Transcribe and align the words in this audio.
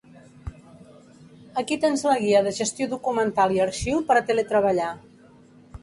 Aquí 1.63 1.77
tens 1.85 2.05
la 2.13 2.17
Guia 2.25 2.41
de 2.49 2.55
Gestió 2.63 2.89
Documental 2.97 3.57
i 3.59 3.65
Arxiu 3.69 4.05
per 4.11 4.19
a 4.23 4.27
teletreballar. 4.33 4.91